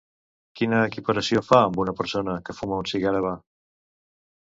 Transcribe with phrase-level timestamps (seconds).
[0.59, 3.39] Quina equiparació fa amb una persona que fuma un cigar havà?